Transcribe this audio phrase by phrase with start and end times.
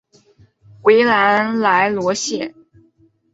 [0.81, 2.55] 维兰莱罗谢。